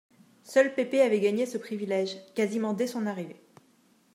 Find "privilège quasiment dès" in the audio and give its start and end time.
1.59-2.87